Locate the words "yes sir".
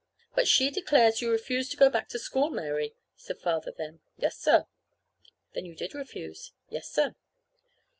4.17-4.65, 6.69-7.13